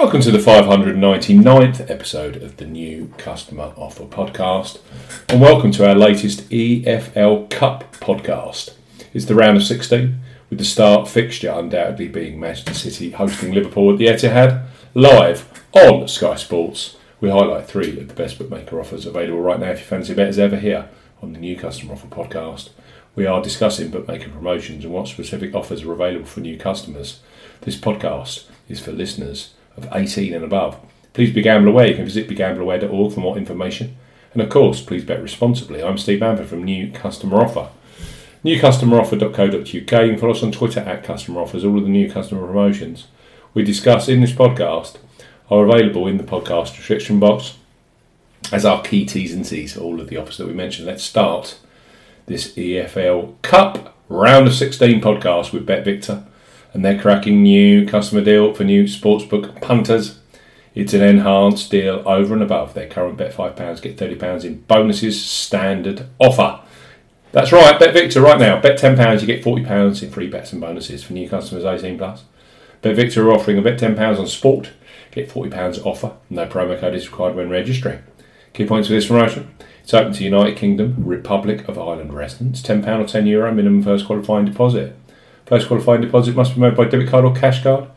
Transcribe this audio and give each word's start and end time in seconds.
Welcome 0.00 0.20
to 0.20 0.30
the 0.30 0.38
599th 0.38 1.90
episode 1.90 2.36
of 2.36 2.56
the 2.58 2.64
New 2.64 3.12
Customer 3.18 3.72
Offer 3.76 4.04
Podcast, 4.04 4.78
and 5.28 5.40
welcome 5.40 5.72
to 5.72 5.88
our 5.88 5.96
latest 5.96 6.48
EFL 6.50 7.50
Cup 7.50 7.96
podcast. 7.96 8.74
It's 9.12 9.24
the 9.24 9.34
round 9.34 9.56
of 9.56 9.64
16, 9.64 10.20
with 10.50 10.60
the 10.60 10.64
start 10.64 11.08
fixture 11.08 11.50
undoubtedly 11.50 12.06
being 12.06 12.38
Manchester 12.38 12.74
City 12.74 13.10
hosting 13.10 13.52
Liverpool 13.52 13.90
at 13.90 13.98
the 13.98 14.06
Etihad, 14.06 14.66
live 14.94 15.64
on 15.72 16.06
Sky 16.06 16.36
Sports. 16.36 16.96
We 17.20 17.30
highlight 17.30 17.66
three 17.66 17.98
of 17.98 18.06
the 18.06 18.14
best 18.14 18.38
bookmaker 18.38 18.78
offers 18.78 19.04
available 19.04 19.40
right 19.40 19.58
now 19.58 19.70
if 19.70 19.80
you 19.80 19.84
fancy 19.84 20.12
a 20.12 20.16
bet 20.16 20.28
as 20.28 20.38
ever 20.38 20.58
here 20.58 20.88
on 21.20 21.32
the 21.32 21.40
New 21.40 21.56
Customer 21.56 21.94
Offer 21.94 22.06
Podcast. 22.06 22.68
We 23.16 23.26
are 23.26 23.42
discussing 23.42 23.90
bookmaker 23.90 24.30
promotions 24.30 24.84
and 24.84 24.94
what 24.94 25.08
specific 25.08 25.56
offers 25.56 25.82
are 25.82 25.92
available 25.92 26.26
for 26.26 26.38
new 26.38 26.56
customers. 26.56 27.18
This 27.62 27.76
podcast 27.76 28.44
is 28.68 28.78
for 28.78 28.92
listeners 28.92 29.54
of 29.84 29.88
18 29.92 30.34
and 30.34 30.44
above. 30.44 30.78
Please 31.12 31.32
be 31.32 31.42
gamble 31.42 31.70
aware. 31.70 31.86
You 31.86 31.94
can 31.94 32.04
visit 32.04 32.28
begambleaware.org 32.28 33.12
for 33.12 33.20
more 33.20 33.36
information. 33.38 33.96
And 34.32 34.42
of 34.42 34.50
course, 34.50 34.80
please 34.80 35.04
bet 35.04 35.22
responsibly. 35.22 35.82
I'm 35.82 35.98
Steve 35.98 36.20
Bamford 36.20 36.46
from 36.46 36.64
New 36.64 36.92
Customer 36.92 37.40
Offer. 37.40 37.70
NewCustomeroffer.co.uk. 38.44 39.66
You 39.66 39.84
can 39.86 40.18
follow 40.18 40.32
us 40.32 40.42
on 40.42 40.52
Twitter 40.52 40.80
at 40.80 41.02
Customer 41.02 41.40
Offers. 41.40 41.64
All 41.64 41.78
of 41.78 41.84
the 41.84 41.90
new 41.90 42.10
customer 42.10 42.46
promotions 42.46 43.08
we 43.54 43.64
discuss 43.64 44.08
in 44.08 44.20
this 44.20 44.32
podcast 44.32 44.98
are 45.50 45.64
available 45.64 46.06
in 46.06 46.18
the 46.18 46.24
podcast 46.24 46.76
description 46.76 47.18
box 47.18 47.56
as 48.52 48.64
our 48.64 48.82
key 48.82 49.04
T's 49.04 49.34
and 49.34 49.46
C's 49.46 49.72
for 49.72 49.80
all 49.80 50.00
of 50.00 50.08
the 50.08 50.16
offers 50.16 50.36
that 50.36 50.46
we 50.46 50.52
mentioned. 50.52 50.86
Let's 50.86 51.02
start 51.02 51.58
this 52.26 52.52
EFL 52.54 53.40
Cup 53.42 53.96
round 54.08 54.46
of 54.46 54.54
16 54.54 55.00
podcast 55.00 55.52
with 55.52 55.66
BetVictor 55.66 56.24
and 56.72 56.84
their 56.84 57.00
cracking 57.00 57.42
new 57.42 57.86
customer 57.86 58.22
deal 58.22 58.54
for 58.54 58.64
new 58.64 58.84
sportsbook 58.84 59.60
punters. 59.60 60.18
It's 60.74 60.94
an 60.94 61.02
enhanced 61.02 61.70
deal 61.70 62.02
over 62.06 62.34
and 62.34 62.42
above 62.42 62.74
their 62.74 62.88
current 62.88 63.16
bet 63.16 63.34
£5, 63.34 63.82
get 63.82 63.96
£30 63.96 64.44
in 64.44 64.60
bonuses 64.62 65.22
standard 65.24 66.06
offer. 66.18 66.60
That's 67.32 67.52
right, 67.52 67.80
BetVictor 67.80 68.22
right 68.22 68.38
now. 68.38 68.60
Bet 68.60 68.78
£10, 68.78 69.20
you 69.20 69.26
get 69.26 69.44
£40 69.44 70.02
in 70.02 70.10
free 70.10 70.28
bets 70.28 70.52
and 70.52 70.60
bonuses 70.60 71.02
for 71.02 71.14
new 71.14 71.28
customers 71.28 71.64
18 71.64 71.98
plus. 71.98 72.24
BetVictor 72.82 73.24
are 73.24 73.32
offering 73.32 73.58
a 73.58 73.62
bet 73.62 73.78
£10 73.78 74.18
on 74.18 74.26
sport, 74.26 74.70
get 75.10 75.28
£40 75.28 75.84
offer. 75.84 76.12
No 76.30 76.46
promo 76.46 76.78
code 76.78 76.94
is 76.94 77.08
required 77.10 77.34
when 77.34 77.50
registering. 77.50 78.02
Key 78.52 78.66
points 78.66 78.88
for 78.88 78.94
this 78.94 79.08
promotion. 79.08 79.54
It's 79.82 79.92
open 79.92 80.12
to 80.12 80.24
United 80.24 80.56
Kingdom, 80.56 80.96
Republic 80.98 81.66
of 81.68 81.78
Ireland 81.78 82.14
residents. 82.14 82.62
£10 82.62 82.86
or 82.86 83.04
€10 83.04 83.26
Euro 83.28 83.52
minimum 83.52 83.82
first 83.82 84.06
qualifying 84.06 84.44
deposit. 84.44 84.96
First 85.48 85.66
qualifying 85.66 86.02
deposit 86.02 86.36
must 86.36 86.54
be 86.54 86.60
made 86.60 86.76
by 86.76 86.84
debit 86.84 87.08
card 87.08 87.24
or 87.24 87.34
cash 87.34 87.62
card. 87.62 87.88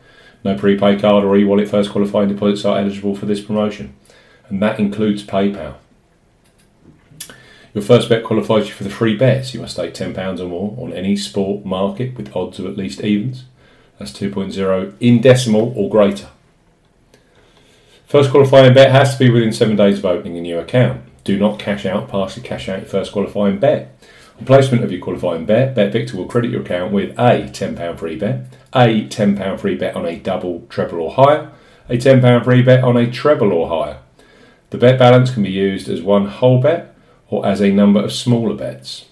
No 0.42 0.56
prepaid 0.56 1.02
card 1.02 1.22
or 1.22 1.36
e-wallet 1.36 1.68
first 1.68 1.90
qualifying 1.90 2.30
deposits 2.30 2.64
are 2.64 2.78
eligible 2.78 3.14
for 3.14 3.26
this 3.26 3.42
promotion. 3.42 3.94
And 4.48 4.62
that 4.62 4.80
includes 4.80 5.22
PayPal. 5.22 5.74
Your 7.74 7.84
first 7.84 8.08
bet 8.08 8.24
qualifies 8.24 8.68
you 8.68 8.72
for 8.72 8.84
the 8.84 8.90
free 8.90 9.14
bets. 9.16 9.52
You 9.52 9.60
must 9.60 9.74
stake 9.74 9.92
£10 9.92 10.40
or 10.40 10.48
more 10.48 10.76
on 10.82 10.94
any 10.94 11.14
sport 11.14 11.66
market 11.66 12.16
with 12.16 12.34
odds 12.34 12.58
of 12.58 12.64
at 12.64 12.78
least 12.78 13.02
evens. 13.02 13.44
That's 13.98 14.12
2.0 14.12 14.94
in 14.98 15.20
decimal 15.20 15.74
or 15.76 15.90
greater. 15.90 16.28
First 18.06 18.30
qualifying 18.30 18.72
bet 18.72 18.92
has 18.92 19.12
to 19.12 19.18
be 19.18 19.30
within 19.30 19.52
seven 19.52 19.76
days 19.76 19.98
of 19.98 20.06
opening 20.06 20.38
a 20.38 20.40
new 20.40 20.58
account. 20.58 21.02
Do 21.24 21.38
not 21.38 21.58
cash 21.58 21.84
out, 21.84 22.08
partially 22.08 22.42
cash 22.42 22.70
out 22.70 22.80
your 22.80 22.88
first 22.88 23.12
qualifying 23.12 23.58
bet. 23.58 23.91
Placement 24.46 24.82
of 24.82 24.90
your 24.90 25.00
qualifying 25.00 25.44
bet, 25.44 25.74
BetVictor 25.74 26.14
will 26.14 26.26
credit 26.26 26.50
your 26.50 26.62
account 26.62 26.92
with 26.92 27.10
a 27.18 27.48
£10 27.48 27.98
free 27.98 28.16
bet, 28.16 28.46
a 28.72 29.06
£10 29.06 29.60
free 29.60 29.74
bet 29.74 29.94
on 29.94 30.06
a 30.06 30.16
double, 30.16 30.66
treble, 30.68 31.00
or 31.00 31.12
higher, 31.12 31.52
a 31.88 31.96
£10 31.96 32.44
free 32.44 32.62
bet 32.62 32.82
on 32.82 32.96
a 32.96 33.10
treble 33.10 33.52
or 33.52 33.68
higher. 33.68 33.98
The 34.70 34.78
bet 34.78 34.98
balance 34.98 35.30
can 35.30 35.42
be 35.42 35.50
used 35.50 35.88
as 35.88 36.00
one 36.00 36.26
whole 36.26 36.60
bet 36.60 36.94
or 37.28 37.46
as 37.46 37.60
a 37.60 37.70
number 37.70 38.02
of 38.02 38.12
smaller 38.12 38.54
bets. 38.54 39.06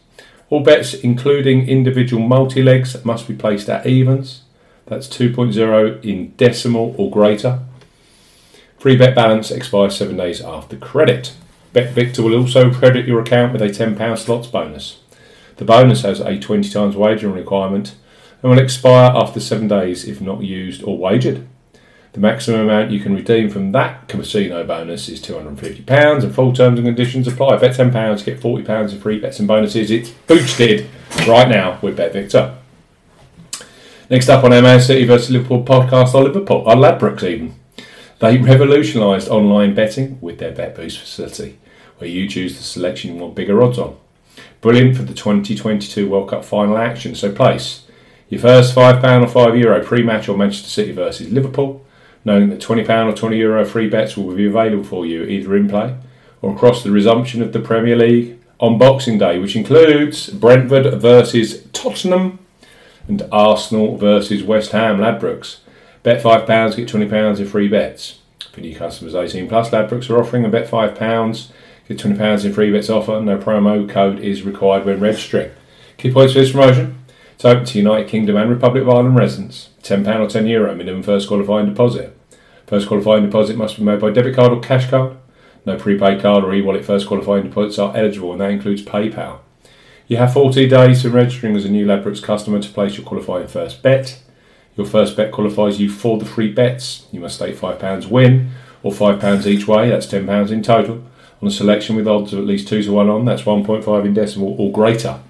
All 0.48 0.62
bets, 0.62 0.94
including 0.94 1.68
individual 1.68 2.26
multi 2.26 2.62
legs, 2.62 3.04
must 3.04 3.28
be 3.28 3.34
placed 3.34 3.68
at 3.68 3.86
evens. 3.86 4.42
That's 4.86 5.06
2.0 5.06 6.04
in 6.04 6.32
decimal 6.36 6.94
or 6.98 7.10
greater. 7.10 7.60
Free 8.78 8.96
bet 8.96 9.14
balance 9.14 9.50
expires 9.50 9.96
seven 9.96 10.16
days 10.16 10.40
after 10.40 10.76
credit. 10.76 11.34
BetVictor 11.74 12.24
will 12.24 12.36
also 12.36 12.72
credit 12.72 13.06
your 13.06 13.20
account 13.20 13.52
with 13.52 13.62
a 13.62 13.66
£10 13.66 14.18
slots 14.18 14.48
bonus. 14.48 14.98
The 15.60 15.66
bonus 15.66 16.00
has 16.00 16.20
a 16.20 16.38
20 16.38 16.70
times 16.70 16.96
wagering 16.96 17.34
requirement 17.34 17.94
and 18.42 18.50
will 18.50 18.58
expire 18.58 19.12
after 19.14 19.40
seven 19.40 19.68
days 19.68 20.08
if 20.08 20.18
not 20.18 20.42
used 20.42 20.82
or 20.82 20.96
wagered. 20.96 21.46
The 22.14 22.20
maximum 22.20 22.62
amount 22.62 22.92
you 22.92 22.98
can 22.98 23.14
redeem 23.14 23.50
from 23.50 23.72
that 23.72 24.08
casino 24.08 24.64
bonus 24.64 25.10
is 25.10 25.20
£250 25.20 26.24
and 26.24 26.34
full 26.34 26.54
terms 26.54 26.78
and 26.78 26.88
conditions 26.88 27.28
apply. 27.28 27.58
Bet 27.58 27.76
£10, 27.76 28.24
get 28.24 28.40
£40 28.40 28.92
in 28.92 29.00
free 29.00 29.20
bets 29.20 29.38
and 29.38 29.46
bonuses. 29.46 29.90
It's 29.90 30.08
boosted 30.08 30.88
right 31.28 31.46
now 31.46 31.78
with 31.82 31.98
BetVictor. 31.98 32.56
Next 34.08 34.30
up 34.30 34.42
on 34.42 34.54
our 34.54 34.62
Man 34.62 34.80
City 34.80 35.04
vs 35.04 35.28
Liverpool 35.28 35.62
podcast 35.62 36.14
are 36.14 36.22
Liverpool, 36.22 36.66
are 36.66 36.74
Ladbrokes 36.74 37.22
even. 37.22 37.54
They 38.20 38.38
revolutionised 38.38 39.28
online 39.28 39.74
betting 39.74 40.18
with 40.22 40.38
their 40.38 40.52
Bet 40.52 40.74
Boost 40.74 41.00
facility, 41.00 41.58
where 41.98 42.08
you 42.08 42.26
choose 42.26 42.56
the 42.56 42.62
selection 42.62 43.14
you 43.14 43.20
want 43.20 43.34
bigger 43.34 43.62
odds 43.62 43.78
on. 43.78 43.98
Brilliant 44.60 44.96
for 44.96 45.02
the 45.02 45.14
2022 45.14 46.08
World 46.08 46.30
Cup 46.30 46.44
final 46.44 46.76
action, 46.76 47.14
so 47.14 47.32
place 47.32 47.84
your 48.28 48.40
first 48.40 48.74
£5 48.74 49.02
or 49.22 49.26
€5 49.26 49.60
Euro 49.60 49.84
pre 49.84 50.02
match 50.02 50.28
on 50.28 50.38
Manchester 50.38 50.68
City 50.68 50.92
versus 50.92 51.30
Liverpool 51.30 51.84
knowing 52.24 52.50
that 52.50 52.60
£20 52.60 52.88
or 53.08 53.12
€20 53.12 53.36
Euro 53.38 53.64
free 53.64 53.88
bets 53.88 54.16
will 54.16 54.34
be 54.34 54.46
available 54.46 54.84
for 54.84 55.06
you 55.06 55.24
either 55.24 55.56
in 55.56 55.68
play 55.68 55.96
or 56.42 56.54
across 56.54 56.82
the 56.82 56.90
resumption 56.90 57.42
of 57.42 57.52
the 57.52 57.60
Premier 57.60 57.96
League 57.96 58.38
on 58.58 58.78
Boxing 58.78 59.18
Day, 59.18 59.38
which 59.38 59.56
includes 59.56 60.28
Brentford 60.28 61.00
versus 61.00 61.64
Tottenham 61.72 62.38
and 63.08 63.22
Arsenal 63.32 63.96
versus 63.96 64.42
West 64.42 64.72
Ham 64.72 64.98
Ladbrokes. 64.98 65.58
Bet 66.02 66.22
£5, 66.22 66.76
get 66.76 66.88
£20 66.88 67.38
in 67.38 67.46
free 67.46 67.68
bets. 67.68 68.18
For 68.52 68.60
new 68.60 68.74
customers 68.74 69.14
18 69.14 69.48
plus, 69.48 69.70
Ladbrokes 69.70 70.10
are 70.10 70.18
offering 70.18 70.44
a 70.44 70.48
bet 70.48 70.68
£5, 70.68 71.46
get 71.90 71.98
£20 71.98 72.44
in 72.44 72.52
free 72.52 72.70
bets 72.70 72.88
offer. 72.88 73.20
No 73.20 73.36
promo 73.36 73.88
code 73.88 74.20
is 74.20 74.42
required 74.42 74.84
when 74.84 75.00
registering. 75.00 75.50
Key 75.98 76.12
points 76.12 76.32
for 76.32 76.40
this 76.40 76.52
promotion 76.52 76.96
it's 77.34 77.44
open 77.44 77.64
to 77.64 77.78
United 77.78 78.06
Kingdom 78.06 78.36
and 78.36 78.50
Republic 78.50 78.82
of 78.82 78.90
Ireland 78.90 79.16
residents. 79.16 79.70
£10 79.82 80.06
or 80.06 80.26
€10 80.26 80.48
Euro 80.50 80.74
minimum 80.74 81.02
first 81.02 81.26
qualifying 81.26 81.66
deposit. 81.66 82.16
First 82.66 82.86
qualifying 82.86 83.24
deposit 83.24 83.56
must 83.56 83.76
be 83.76 83.82
made 83.82 83.98
by 83.98 84.10
debit 84.10 84.36
card 84.36 84.52
or 84.52 84.60
cash 84.60 84.88
card. 84.88 85.16
No 85.66 85.76
prepaid 85.76 86.20
card 86.20 86.44
or 86.44 86.52
e-wallet 86.54 86.84
first 86.84 87.06
qualifying 87.06 87.44
deposits 87.44 87.78
are 87.78 87.96
eligible 87.96 88.32
and 88.32 88.40
that 88.40 88.50
includes 88.50 88.82
PayPal. 88.82 89.38
You 90.06 90.18
have 90.18 90.32
40 90.32 90.68
days 90.68 91.02
from 91.02 91.12
registering 91.12 91.56
as 91.56 91.64
a 91.64 91.70
new 91.70 91.86
Ladbrokes 91.86 92.22
customer 92.22 92.60
to 92.60 92.68
place 92.68 92.96
your 92.96 93.06
qualifying 93.06 93.48
first 93.48 93.82
bet. 93.82 94.20
Your 94.76 94.86
first 94.86 95.16
bet 95.16 95.32
qualifies 95.32 95.80
you 95.80 95.88
for 95.88 96.18
the 96.18 96.24
free 96.24 96.52
bets. 96.52 97.06
You 97.10 97.20
must 97.20 97.36
stake 97.36 97.56
£5 97.56 98.10
win 98.10 98.50
or 98.82 98.92
£5 98.92 99.46
each 99.46 99.66
way, 99.66 99.88
that's 99.88 100.06
£10 100.06 100.50
in 100.50 100.62
total, 100.62 101.02
on 101.40 101.48
a 101.48 101.50
selection 101.50 101.96
with 101.96 102.06
odds 102.06 102.32
of 102.32 102.38
at 102.38 102.46
least 102.46 102.68
2 102.68 102.82
to 102.82 102.92
1 102.92 103.08
on, 103.08 103.24
that's 103.24 103.42
1.5 103.42 104.04
in 104.04 104.14
decimal 104.14 104.54
or 104.58 104.72
greater. 104.72 105.20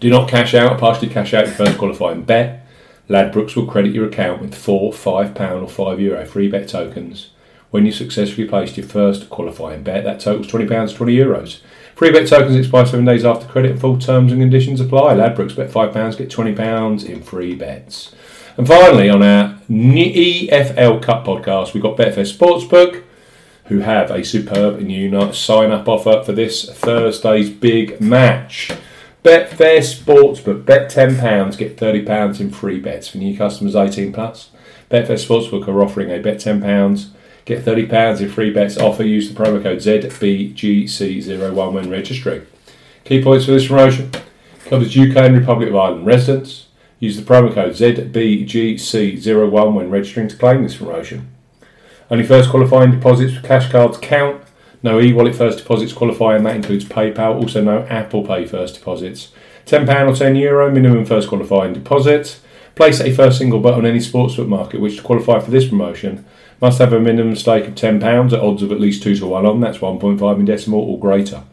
Do 0.00 0.10
not 0.10 0.28
cash 0.28 0.54
out, 0.54 0.78
partially 0.78 1.08
cash 1.08 1.32
out 1.32 1.46
your 1.46 1.54
first 1.54 1.78
qualifying 1.78 2.22
bet. 2.22 2.66
Ladbrokes 3.08 3.54
will 3.54 3.66
credit 3.66 3.94
your 3.94 4.06
account 4.06 4.40
with 4.40 4.54
four 4.54 4.92
£5 4.92 5.30
or 5.30 5.66
€5 5.66 6.00
Euro 6.00 6.24
free 6.24 6.48
bet 6.48 6.68
tokens 6.68 7.30
when 7.70 7.84
you 7.84 7.92
successfully 7.92 8.46
placed 8.46 8.76
your 8.76 8.86
first 8.86 9.28
qualifying 9.30 9.82
bet. 9.82 10.04
That 10.04 10.20
totals 10.20 10.46
£20 10.46 10.94
20 10.94 11.16
Euros. 11.16 11.60
Free 11.96 12.12
bet 12.12 12.28
tokens 12.28 12.56
expire 12.56 12.86
seven 12.86 13.04
days 13.04 13.24
after 13.24 13.46
credit 13.46 13.78
full 13.78 13.98
terms 13.98 14.30
and 14.30 14.40
conditions 14.40 14.80
apply. 14.80 15.14
Ladbrokes 15.14 15.56
bet 15.56 15.70
£5, 15.70 16.18
get 16.18 16.28
£20 16.28 17.04
in 17.04 17.22
free 17.22 17.54
bets. 17.54 18.14
And 18.56 18.66
finally, 18.66 19.10
on 19.10 19.22
our 19.22 19.58
EFL 19.68 21.02
Cup 21.02 21.26
podcast, 21.26 21.74
we've 21.74 21.82
got 21.82 21.96
Betfair 21.96 22.24
Sportsbook, 22.24 23.02
who 23.66 23.80
have 23.80 24.10
a 24.10 24.24
superb 24.24 24.80
new 24.80 25.32
sign 25.32 25.70
up 25.70 25.88
offer 25.88 26.22
for 26.24 26.32
this 26.32 26.70
Thursday's 26.70 27.50
big 27.50 28.00
match. 28.00 28.70
Betfair 29.24 29.78
Sportsbook. 29.78 30.66
Bet 30.66 30.90
£10, 30.90 31.56
get 31.56 31.78
£30 31.78 32.40
in 32.40 32.50
free 32.50 32.78
bets 32.78 33.08
for 33.08 33.16
new 33.16 33.34
customers 33.36 33.74
18 33.74 34.12
plus. 34.12 34.50
Betfair 34.90 35.16
Sportsbook 35.16 35.66
are 35.66 35.82
offering 35.82 36.10
a 36.10 36.18
bet 36.18 36.36
£10, 36.36 37.08
get 37.46 37.64
£30 37.64 38.20
in 38.20 38.28
free 38.28 38.52
bets 38.52 38.76
offer. 38.76 39.02
Use 39.02 39.32
the 39.32 39.34
promo 39.34 39.62
code 39.62 39.78
ZBGC01 39.78 41.72
when 41.72 41.88
registering. 41.88 42.46
Key 43.04 43.22
points 43.22 43.46
for 43.46 43.52
this 43.52 43.66
promotion 43.66 44.10
covers 44.66 44.96
UK 44.96 45.16
and 45.16 45.38
Republic 45.38 45.70
of 45.70 45.76
Ireland 45.76 46.06
residents. 46.06 46.66
Use 47.00 47.16
the 47.16 47.22
promo 47.22 47.52
code 47.52 47.72
ZBGC01 47.72 49.74
when 49.74 49.90
registering 49.90 50.28
to 50.28 50.36
claim 50.36 50.62
this 50.62 50.76
promotion. 50.76 51.33
Only 52.10 52.24
first 52.24 52.50
qualifying 52.50 52.90
deposits 52.90 53.34
for 53.34 53.46
cash 53.46 53.70
cards 53.70 53.98
count 53.98 54.42
no 54.84 55.00
e-wallet 55.00 55.34
first 55.34 55.58
deposits 55.58 55.94
qualify, 55.94 56.36
and 56.36 56.44
that 56.44 56.56
includes 56.56 56.84
PayPal. 56.84 57.40
Also, 57.40 57.62
no 57.62 57.86
Apple 57.88 58.22
Pay 58.22 58.44
first 58.44 58.74
deposits. 58.74 59.32
£10 59.64 59.88
or 59.88 60.12
€10 60.12 60.38
Euro 60.40 60.70
minimum 60.70 61.06
first 61.06 61.28
qualifying 61.28 61.72
deposit. 61.72 62.38
Place 62.74 63.00
a 63.00 63.14
first 63.14 63.38
single 63.38 63.60
bet 63.60 63.72
on 63.72 63.86
any 63.86 63.98
sportsbook 63.98 64.46
market 64.46 64.80
which 64.80 64.98
to 64.98 65.02
qualify 65.02 65.40
for 65.40 65.50
this 65.50 65.66
promotion 65.66 66.26
must 66.60 66.80
have 66.80 66.92
a 66.92 67.00
minimum 67.00 67.34
stake 67.34 67.66
of 67.66 67.74
£10 67.74 68.32
at 68.32 68.40
odds 68.40 68.62
of 68.62 68.72
at 68.72 68.80
least 68.80 69.02
2 69.02 69.16
to 69.16 69.26
1 69.26 69.46
on, 69.46 69.60
that's 69.60 69.78
1.5 69.78 70.38
in 70.38 70.44
decimal 70.44 70.80
or 70.80 70.98
greater. 70.98 71.44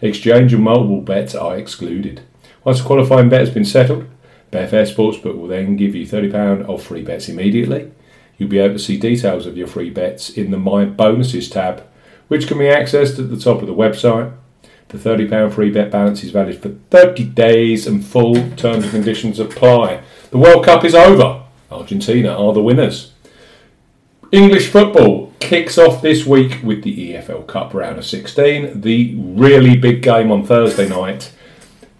Exchange 0.00 0.54
and 0.54 0.64
multiple 0.64 1.02
bets 1.02 1.34
are 1.34 1.58
excluded. 1.58 2.22
Once 2.64 2.80
a 2.80 2.84
qualifying 2.84 3.28
bet 3.28 3.40
has 3.40 3.50
been 3.50 3.64
settled, 3.64 4.06
Betfair 4.50 4.90
Sportsbook 4.90 5.36
will 5.36 5.48
then 5.48 5.76
give 5.76 5.94
you 5.94 6.06
£30 6.06 6.64
of 6.66 6.82
free 6.82 7.02
bets 7.02 7.28
immediately. 7.28 7.90
You'll 8.40 8.48
be 8.48 8.58
able 8.58 8.76
to 8.76 8.80
see 8.80 8.96
details 8.96 9.44
of 9.44 9.58
your 9.58 9.66
free 9.66 9.90
bets 9.90 10.30
in 10.30 10.50
the 10.50 10.56
My 10.56 10.86
Bonuses 10.86 11.50
tab, 11.50 11.86
which 12.28 12.48
can 12.48 12.56
be 12.56 12.64
accessed 12.64 13.18
at 13.18 13.28
the 13.28 13.36
top 13.36 13.60
of 13.60 13.66
the 13.66 13.74
website. 13.74 14.32
The 14.88 14.96
£30 14.96 15.52
free 15.52 15.70
bet 15.70 15.90
balance 15.90 16.24
is 16.24 16.30
valid 16.30 16.60
for 16.60 16.70
30 16.90 17.24
days 17.26 17.86
and 17.86 18.02
full 18.02 18.34
terms 18.56 18.84
and 18.84 18.90
conditions 18.90 19.38
apply. 19.38 20.00
The 20.30 20.38
World 20.38 20.64
Cup 20.64 20.86
is 20.86 20.94
over. 20.94 21.42
Argentina 21.70 22.30
are 22.30 22.54
the 22.54 22.62
winners. 22.62 23.12
English 24.32 24.68
football 24.68 25.34
kicks 25.38 25.76
off 25.76 26.00
this 26.00 26.24
week 26.24 26.60
with 26.64 26.82
the 26.82 27.12
EFL 27.12 27.46
Cup 27.46 27.74
round 27.74 27.98
of 27.98 28.06
16, 28.06 28.80
the 28.80 29.16
really 29.16 29.76
big 29.76 30.00
game 30.00 30.32
on 30.32 30.46
Thursday 30.46 30.88
night. 30.88 31.30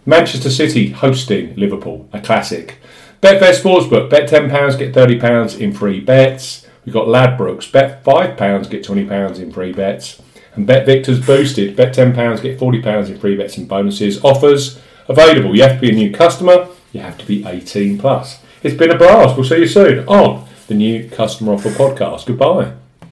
Manchester 0.07 0.51
City 0.51 0.89
hosting 0.89 1.55
Liverpool, 1.57 2.09
a 2.15 2.21
classic. 2.21 2.79
Betfair 3.23 3.53
Sportsbook, 3.53 4.09
bet 4.09 4.31
£10, 4.31 4.79
get 4.79 4.95
£30 4.95 5.61
in 5.61 5.73
free 5.73 6.01
bets. 6.01 6.67
We've 6.85 6.95
got 6.95 7.07
Ladbrokes, 7.07 7.71
bet 7.71 8.03
£5, 8.03 8.71
get 8.71 8.85
£20 8.85 9.39
in 9.39 9.53
free 9.53 9.73
bets. 9.73 10.23
And 10.55 10.67
BetVictor's 10.67 11.25
boosted, 11.25 11.77
bet 11.77 11.95
£10, 11.95 12.43
get 12.43 12.59
£40 12.59 13.09
in 13.09 13.19
free 13.19 13.37
bets 13.37 13.59
and 13.59 13.69
bonuses. 13.69 14.25
Offers 14.25 14.81
available. 15.09 15.55
You 15.55 15.63
have 15.63 15.75
to 15.75 15.81
be 15.81 15.91
a 15.91 15.95
new 15.95 16.11
customer, 16.11 16.69
you 16.93 17.01
have 17.01 17.19
to 17.19 17.27
be 17.27 17.45
18 17.45 17.99
plus. 17.99 18.43
It's 18.63 18.77
been 18.77 18.91
a 18.91 18.99
blast. 18.99 19.37
We'll 19.37 19.47
see 19.47 19.59
you 19.59 19.69
soon 19.69 20.07
on 20.07 20.49
the 20.67 20.75
new 20.75 21.09
Customer 21.09 21.53
Offer 21.53 21.71
Podcast. 21.71 22.27
Goodbye. 22.27 22.80